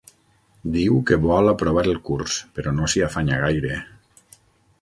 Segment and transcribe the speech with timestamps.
[0.77, 3.81] Diu que vol aprovar el curs, però no s'hi afanya gaire.